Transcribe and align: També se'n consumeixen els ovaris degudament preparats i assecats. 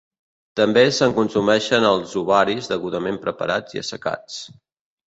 També 0.59 0.85
se'n 0.99 1.13
consumeixen 1.17 1.87
els 1.91 2.17
ovaris 2.23 2.73
degudament 2.73 3.25
preparats 3.29 3.79
i 3.79 3.85
assecats. 3.87 4.43